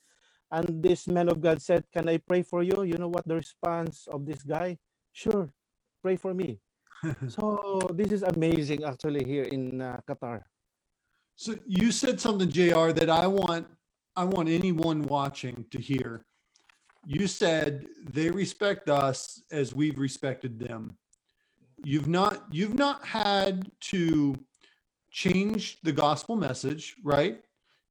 [0.53, 2.85] And this man of god said can i pray for you?
[2.85, 4.77] You know what the response of this guy?
[5.11, 5.49] Sure
[6.03, 6.59] pray for me.
[7.27, 10.43] So this is amazing actually here in uh, qatar.
[11.35, 13.65] So you said something, JR, that I want
[14.15, 16.23] I want anyone watching to hear.
[17.03, 20.95] You said they respect us as we've respected them.
[21.83, 24.37] You've not you've not had to
[25.13, 27.39] change the gospel message, right?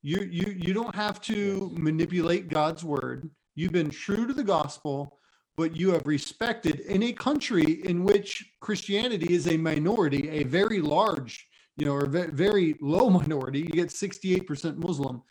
[0.03, 3.31] You you you don't have to manipulate God's word.
[3.55, 5.19] You've been true to the gospel,
[5.57, 10.81] but you have respected in a country in which Christianity is a minority, a very
[10.81, 15.23] large you know, or very low minority, you get 68% Muslim,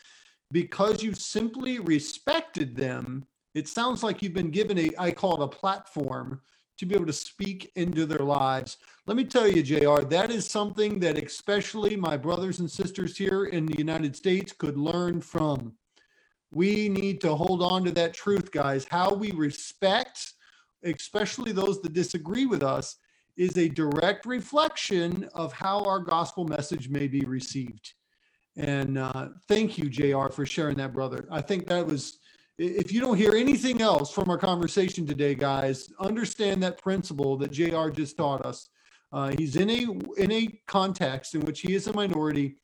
[0.51, 5.45] because you simply respected them, it sounds like you've been given a, I call it
[5.45, 6.41] a platform
[6.81, 8.77] to be able to speak into their lives.
[9.05, 13.45] Let me tell you, JR, that is something that especially my brothers and sisters here
[13.45, 15.73] in the United States could learn from.
[16.51, 18.87] We need to hold on to that truth, guys.
[18.89, 20.33] How we respect,
[20.83, 22.97] especially those that disagree with us,
[23.37, 27.93] is a direct reflection of how our gospel message may be received.
[28.57, 31.27] And uh, thank you, JR, for sharing that, brother.
[31.29, 32.17] I think that was,
[32.61, 37.51] if you don't hear anything else from our conversation today, guys, understand that principle that
[37.51, 38.69] JR just taught us.
[39.11, 39.81] Uh, he's in a
[40.21, 42.55] in a context in which he is a minority,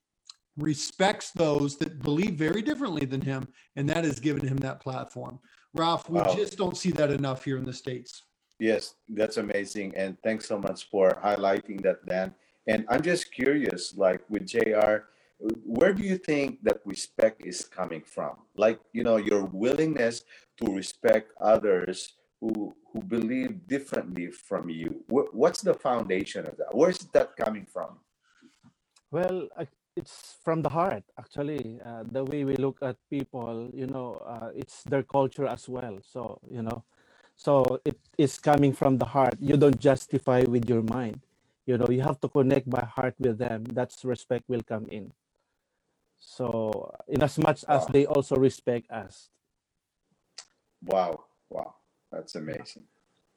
[0.55, 5.39] respects those that believe very differently than him, and that has given him that platform.
[5.73, 6.35] Ralph, we Wow.
[6.35, 8.23] just don't see that enough here in the states.
[8.59, 9.95] Yes, that's amazing.
[9.95, 12.33] And thanks so much for highlighting that, Dan.
[12.67, 18.01] And I'm just curious, like with JR, where do you think that respect is coming
[18.01, 18.37] from?
[18.55, 20.23] Like, you know, your willingness
[20.57, 25.03] to respect others who who believe differently from you.
[25.09, 26.73] Wh- What's the foundation of that?
[26.73, 27.99] Where's that coming from?
[29.11, 29.47] well
[29.95, 34.49] it's from the heart actually uh, the way we look at people you know uh,
[34.55, 36.83] it's their culture as well so you know
[37.35, 41.19] so it is coming from the heart you don't justify with your mind
[41.65, 45.11] you know you have to connect by heart with them that's respect will come in
[46.19, 49.29] so in as much as they also respect us
[50.83, 51.75] Wow, wow,
[52.11, 52.83] that's amazing.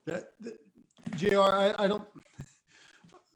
[0.07, 0.59] That, that
[1.17, 2.07] JR, I, I don't,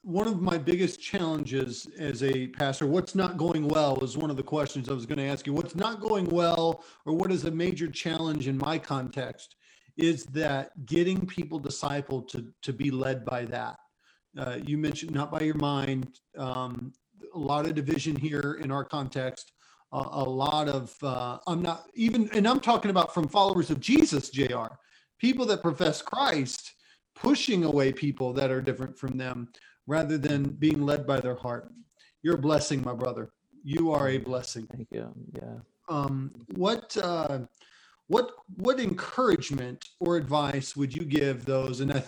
[0.02, 4.36] one of my biggest challenges as a pastor, what's not going well is one of
[4.36, 5.54] the questions I was going to ask you.
[5.54, 9.56] What's not going well, or what is a major challenge in my context,
[9.96, 13.76] is that getting people discipled to, to be led by that.
[14.36, 16.18] Uh, you mentioned not by your mind.
[16.36, 16.92] Um,
[17.34, 19.52] a lot of division here in our context.
[19.92, 23.80] Uh, a lot of uh, I'm not even, and I'm talking about from followers of
[23.80, 24.66] Jesus, Jr.
[25.18, 26.72] People that profess Christ,
[27.14, 29.48] pushing away people that are different from them,
[29.86, 31.72] rather than being led by their heart.
[32.22, 33.30] You're a blessing, my brother.
[33.62, 34.66] You are a blessing.
[34.72, 35.12] Thank you.
[35.34, 35.56] Yeah.
[35.88, 37.40] Um, what uh,
[38.08, 41.80] what what encouragement or advice would you give those?
[41.80, 42.02] And I,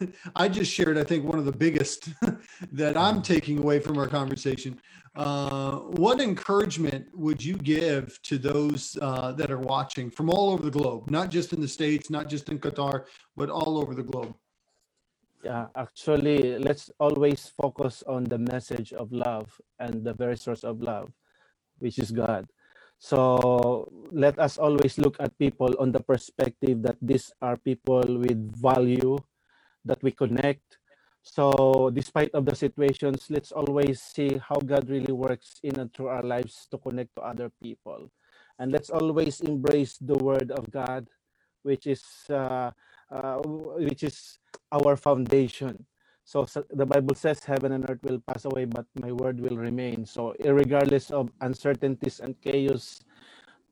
[0.36, 2.08] I just shared, I think, one of the biggest
[2.72, 4.80] that I'm taking away from our conversation.
[5.16, 10.64] Uh, what encouragement would you give to those uh, that are watching from all over
[10.64, 14.02] the globe, not just in the States, not just in Qatar, but all over the
[14.02, 14.34] globe?
[15.44, 20.80] Yeah, actually, let's always focus on the message of love and the very source of
[20.80, 21.12] love,
[21.78, 22.48] which is God.
[22.98, 28.40] So let us always look at people on the perspective that these are people with
[28.56, 29.18] value,
[29.84, 30.78] that we connect.
[31.22, 36.08] So despite of the situations, let's always see how God really works in and through
[36.08, 38.10] our lives to connect to other people.
[38.58, 41.08] And let's always embrace the word of God,
[41.62, 42.70] which is uh,
[43.10, 43.38] uh,
[43.80, 44.38] which is
[44.72, 45.86] our foundation.
[46.24, 49.56] So, so the Bible says heaven and earth will pass away, but my word will
[49.56, 50.06] remain.
[50.06, 53.00] So regardless of uncertainties and chaos,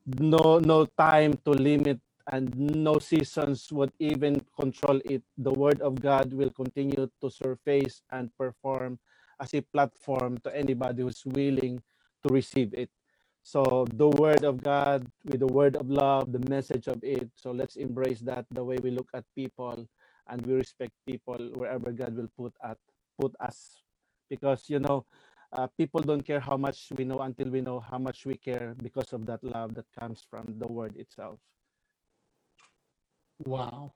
[0.05, 1.99] no no time to limit
[2.31, 5.23] and no seasons would even control it.
[5.37, 8.99] The word of God will continue to surface and perform
[9.41, 11.81] as a platform to anybody who's willing
[12.27, 12.89] to receive it.
[13.43, 17.29] So the word of God with the word of love, the message of it.
[17.35, 19.87] So let's embrace that the way we look at people
[20.29, 22.77] and we respect people wherever God will put at
[23.19, 23.83] put us.
[24.29, 25.05] Because you know,
[25.53, 28.75] uh, people don't care how much we know until we know how much we care
[28.81, 31.39] because of that love that comes from the word itself.
[33.39, 33.93] Wow.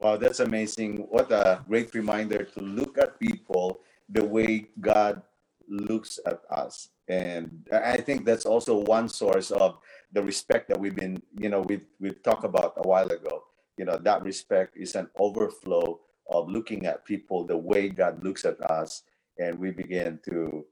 [0.00, 1.06] Wow, that's amazing.
[1.10, 5.22] What a great reminder to look at people the way God
[5.68, 6.88] looks at us.
[7.08, 9.78] And I think that's also one source of
[10.12, 13.44] the respect that we've been, you know, we we talked about a while ago.
[13.76, 18.44] You know, that respect is an overflow of looking at people the way God looks
[18.44, 19.02] at us,
[19.38, 20.64] and we begin to,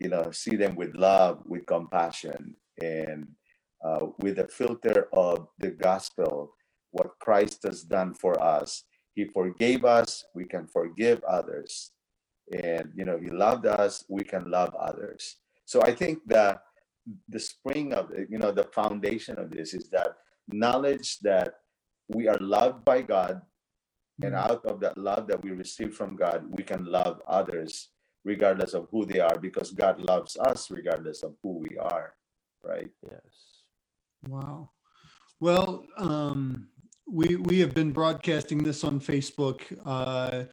[0.00, 3.28] you know, see them with love, with compassion, and
[3.84, 6.54] uh, with the filter of the gospel
[6.90, 8.84] what Christ has done for us.
[9.14, 11.92] He forgave us, we can forgive others.
[12.52, 15.36] And you know, he loved us, we can love others.
[15.64, 16.62] So I think that
[17.28, 20.16] the spring of it, you know, the foundation of this is that
[20.48, 21.54] knowledge that
[22.08, 23.42] we are loved by God,
[24.22, 24.50] and Mm-hmm.
[24.50, 27.90] out of that love that we receive from God, we can love others
[28.24, 32.14] regardless of who they are, because God loves us regardless of who we are,
[32.64, 32.90] right?
[33.02, 33.62] Yes.
[34.26, 34.70] Wow.
[35.40, 36.68] Well, um,
[37.10, 39.62] we we have been broadcasting this on Facebook.
[39.84, 40.44] Uh,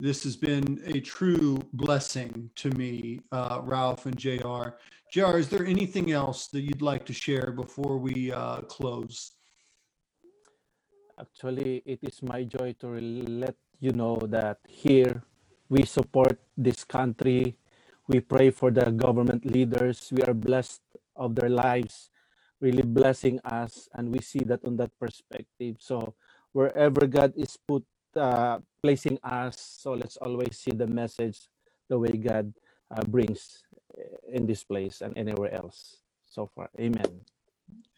[0.00, 4.78] this has been a true blessing to me, uh, Ralph and JR.
[5.12, 5.38] JR.
[5.38, 9.32] Is there anything else that you'd like to share before we uh, close?
[11.20, 15.22] Actually, it is my joy to let you know that here
[15.68, 17.56] we support this country.
[18.06, 20.08] We pray for the government leaders.
[20.12, 20.80] We are blessed
[21.16, 22.10] of their lives,
[22.60, 25.76] really blessing us, and we see that on that perspective.
[25.78, 26.14] So
[26.52, 27.84] wherever God is put
[28.16, 31.48] uh, placing us, so let's always see the message
[31.88, 32.52] the way God
[32.90, 33.62] uh, brings
[33.96, 36.02] uh, in this place and anywhere else.
[36.26, 37.24] So far, Amen.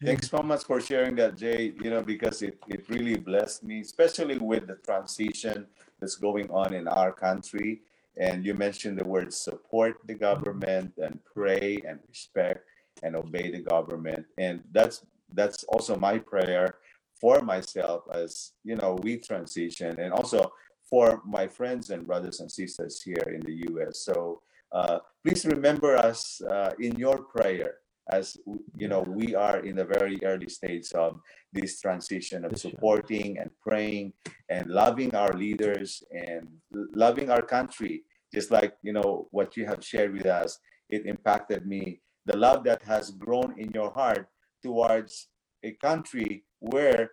[0.03, 1.73] Thanks so much for sharing that, Jay.
[1.81, 5.67] You know, because it, it really blessed me, especially with the transition
[5.99, 7.81] that's going on in our country.
[8.17, 12.65] And you mentioned the word support the government and pray and respect
[13.03, 14.25] and obey the government.
[14.37, 16.75] And that's that's also my prayer
[17.19, 20.51] for myself as you know we transition and also
[20.89, 24.03] for my friends and brothers and sisters here in the US.
[24.03, 27.75] So uh, please remember us uh, in your prayer
[28.11, 28.37] as
[28.77, 31.19] you know we are in the very early stage of
[31.53, 34.11] this transition of supporting and praying
[34.49, 36.47] and loving our leaders and
[36.93, 40.59] loving our country just like you know what you have shared with us
[40.89, 44.27] it impacted me the love that has grown in your heart
[44.61, 45.27] towards
[45.63, 47.11] a country where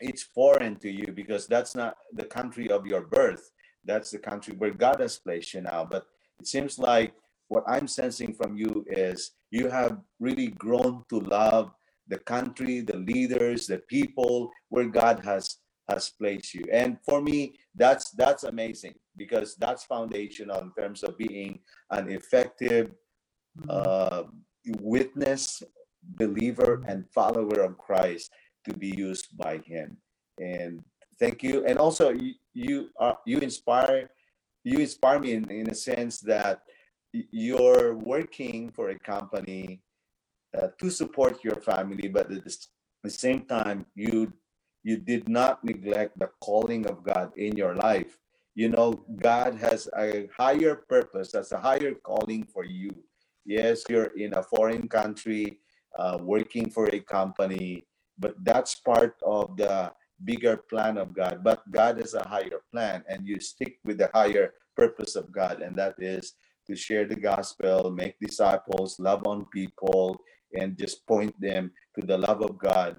[0.00, 3.50] it's foreign to you because that's not the country of your birth.
[3.84, 5.84] That's the country where god has placed you now.
[5.84, 6.06] But
[6.40, 7.14] it seems like
[7.48, 11.70] what i'm sensing from you is you have really grown to love
[12.08, 15.58] the country the leaders the people where god has
[15.88, 16.64] has placed you.
[16.72, 21.58] And for me that's that's amazing because that's foundational in terms of being
[21.90, 22.92] an effective
[23.68, 24.24] uh,
[24.80, 25.62] witness
[26.16, 28.30] believer and follower of christ
[28.64, 29.96] to be used by him
[30.40, 30.82] and
[31.18, 34.10] thank you and also you, you are you inspire
[34.64, 36.62] you inspire me in, in a sense that
[37.12, 39.82] you're working for a company
[40.56, 44.32] uh, to support your family, but at the, same time, you
[44.84, 48.18] you did not neglect the calling of God in your life.
[48.54, 52.90] You know, God has a higher purpose, has a higher calling for you.
[53.44, 55.58] Yes, you're in a foreign country,
[55.98, 57.86] uh, working for a company,
[58.18, 59.92] but that's part of the
[60.24, 61.42] bigger plan of God.
[61.44, 65.62] But God has a higher plan, and you stick with the higher purpose of God,
[65.62, 66.34] and that is
[66.68, 70.20] to share the gospel, make disciples, love on people,
[70.54, 72.96] and just point them to the love of God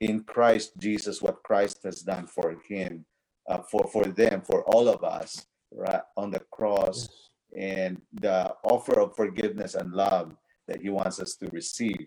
[0.00, 3.04] in Christ Jesus, what Christ has done for him,
[3.48, 7.30] uh, for for them, for all of us, right on the cross, Yes.
[7.56, 10.36] And the offer of forgiveness and love
[10.68, 12.06] that He wants us to receive.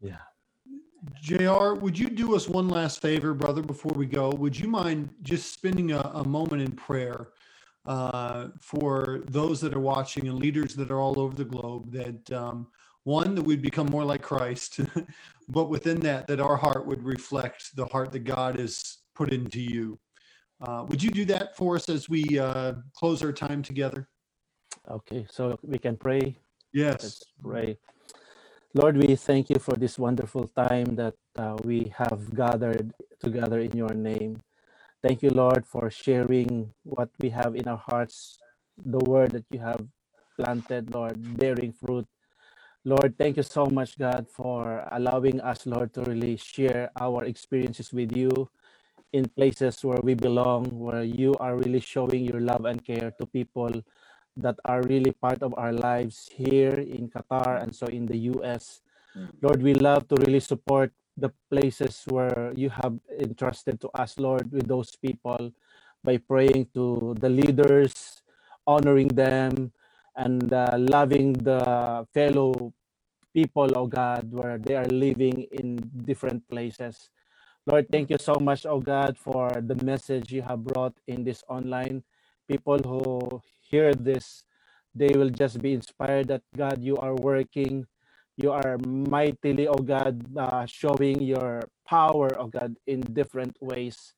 [0.00, 0.18] Yeah.
[1.22, 4.30] JR, would you do us one last favor, brother, before we go?
[4.30, 7.28] Would you mind just spending a, a moment in prayer
[7.86, 12.32] uh, for those that are watching and leaders that are all over the globe that
[12.32, 12.66] um,
[13.04, 14.80] one, that we'd become more like Christ,
[15.48, 19.60] but within that, that our heart would reflect the heart that God has put into
[19.60, 19.98] you.
[20.60, 24.08] Uh, would you do that for us as we uh, close our time together?
[24.90, 26.34] Okay, so we can pray.
[26.72, 27.02] Yes.
[27.02, 27.78] Let's pray.
[28.74, 33.70] Lord, we thank you for this wonderful time that uh, we have gathered together in
[33.76, 34.42] your name.
[35.02, 38.38] Thank you, Lord, for sharing what we have in our hearts,
[38.84, 39.86] the word that you have
[40.36, 42.06] planted, Lord, bearing fruit.
[42.84, 47.92] Lord, thank you so much, God, for allowing us, Lord, to really share our experiences
[47.92, 48.50] with you
[49.12, 53.26] in places where we belong, where you are really showing your love and care to
[53.26, 53.70] people
[54.42, 58.80] that are really part of our lives here in Qatar and so in the US.
[59.16, 59.30] Mm.
[59.42, 64.50] Lord, we love to really support the places where you have entrusted to us, Lord,
[64.52, 65.52] with those people
[66.02, 68.22] by praying to the leaders,
[68.66, 69.72] honoring them,
[70.16, 72.72] and uh, loving the fellow
[73.32, 77.10] people, oh God, where they are living in different places.
[77.66, 81.44] Lord, thank you so much, oh God, for the message you have brought in this
[81.48, 82.02] online.
[82.48, 84.44] People who hear this,
[84.94, 87.86] they will just be inspired that God, you are working.
[88.36, 94.14] You are mightily, oh God, uh, showing your power, oh God, in different ways.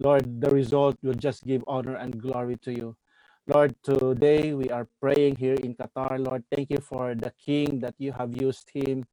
[0.00, 2.96] Lord, the result will just give honor and glory to you.
[3.48, 6.18] Lord, today we are praying here in Qatar.
[6.18, 9.04] Lord, thank you for the king that you have used him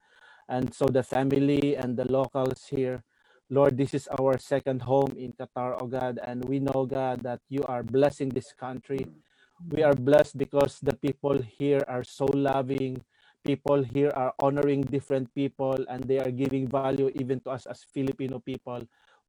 [0.49, 3.03] and so the family and the locals here.
[3.49, 7.41] Lord, this is our second home in Qatar, oh God, and we know, God, that
[7.49, 9.05] you are blessing this country.
[9.69, 13.01] We are blessed because the people here are so loving.
[13.45, 17.83] People here are honoring different people and they are giving value even to us as
[17.93, 18.81] Filipino people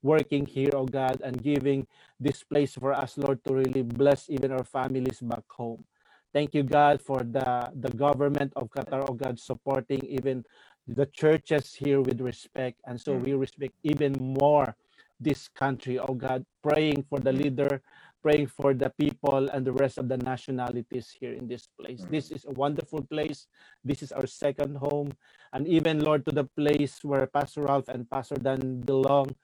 [0.02, 1.86] working here, oh God, and giving
[2.20, 5.84] this place for us, Lord, to really bless even our families back home.
[6.32, 10.44] Thank you, God, for the, the government of Qatar, oh God, supporting even
[10.88, 12.80] the churches here with respect.
[12.86, 14.76] And so we respect even more
[15.20, 17.82] this country, oh God, praying for the leader,
[18.22, 22.06] praying for the people and the rest of the nationalities here in this place.
[22.06, 22.10] Mm.
[22.10, 23.48] This is a wonderful place.
[23.84, 25.12] This is our second home.
[25.52, 29.34] And even, Lord, to the place where Pastor Ralph and Pastor Dan belong,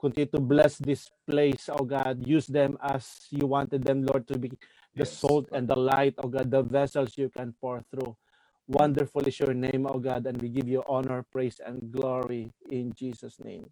[0.00, 2.26] continue to bless this place, oh God.
[2.26, 4.52] Use them as you wanted them, Lord, to be
[4.96, 8.16] the Yes, salt and the light, oh God, the vessels you can pour through.
[8.68, 12.92] Wonderful is your name, oh God, and we give you honor, praise, and glory in
[12.94, 13.66] Jesus' name.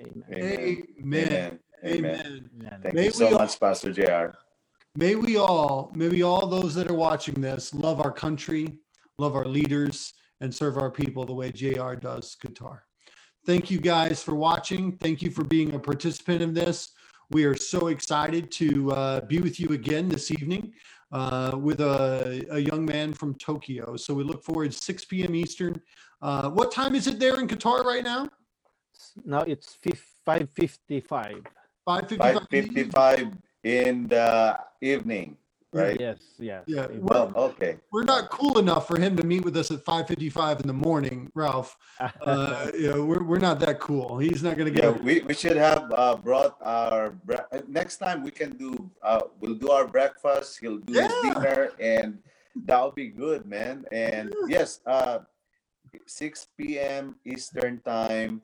[0.00, 0.24] Amen.
[0.32, 0.88] Amen.
[1.00, 1.60] Amen.
[1.84, 2.50] Amen.
[2.60, 2.80] Amen.
[2.82, 4.36] Thank May you so we all- much, Pastor JR.
[4.96, 8.78] May we all, may we all those that are watching this love our country,
[9.18, 12.80] love our leaders, and serve our people the way JR does Qatar.
[13.44, 14.96] Thank you guys for watching.
[14.96, 16.90] Thank you for being a participant in this.
[17.30, 20.72] We are so excited to uh, be with you again this evening
[21.12, 23.96] uh, with a, a young man from Tokyo.
[23.96, 25.34] So we look forward 6 p.m.
[25.34, 25.80] Eastern.
[26.22, 28.28] Uh, what time is it there in Qatar right now?
[29.24, 31.42] Now it's fif- 555.
[31.86, 32.18] 5:55.
[32.18, 35.36] 5.55 in the evening,
[35.72, 35.98] right?
[36.00, 36.64] Yes, yes.
[36.66, 37.00] Yeah, Amen.
[37.02, 37.78] Well, okay.
[37.92, 41.30] We're not cool enough for him to meet with us at 5:55 in the morning,
[41.34, 41.76] Ralph.
[42.20, 44.18] Uh, you know, we're, we're not that cool.
[44.18, 48.22] He's not going to Yeah, we, we should have uh, brought our bre- next time
[48.24, 50.58] we can do uh, we'll do our breakfast.
[50.60, 52.18] He'll do his dinner, and
[52.66, 53.84] that'll be good, man.
[53.92, 55.20] And yes, uh,
[56.06, 57.14] 6 p.m.
[57.24, 58.42] Eastern time.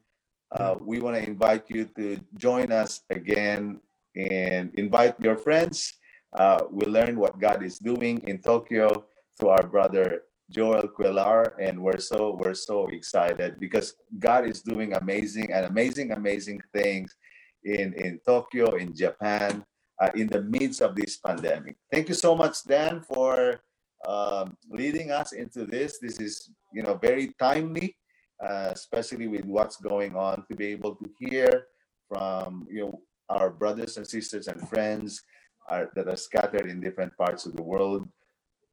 [0.52, 3.80] Uh, we want to invite you to join us again
[4.14, 5.94] and invite your friends.
[6.36, 9.04] Uh, we learn what God is doing in Tokyo
[9.38, 14.92] through our brother Joel Quellar, and we're so we're so excited because God is doing
[14.94, 17.16] amazing and amazing amazing things
[17.64, 19.64] in in Tokyo, in Japan,
[20.00, 21.76] uh, in the midst of this pandemic.
[21.90, 23.60] Thank you so much, Dan, for
[24.06, 25.98] um, leading us into this.
[25.98, 27.96] This is, you know, very timely,
[28.42, 31.66] uh, especially with what's going on, to be able to hear
[32.08, 35.22] from, you know, our brothers and sisters and friends
[35.68, 38.08] are, that are scattered in different parts of the world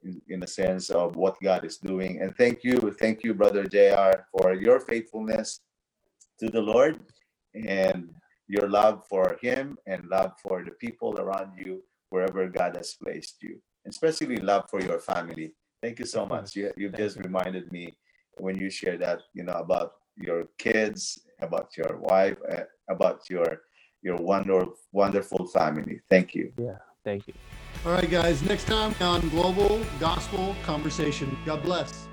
[0.03, 2.21] in, in a sense of what God is doing.
[2.21, 5.61] And thank you, thank you, Brother JR, for your faithfulness
[6.39, 6.99] to the Lord
[7.53, 8.09] and
[8.47, 13.37] your love for Him and love for the people around you wherever God has placed
[13.41, 15.53] you, especially love for your family.
[15.81, 16.55] Thank you so much.
[16.55, 17.95] You, you just reminded me
[18.39, 23.61] when you share that, you know, about your kids, about your wife, uh, about your
[24.01, 26.01] your wonderful wonderful family.
[26.09, 26.51] Thank you.
[26.57, 27.33] Yeah, thank you.
[27.85, 28.41] All right, guys.
[28.43, 31.37] Next time on Global Gospel Conversation.
[31.45, 32.07] God bless.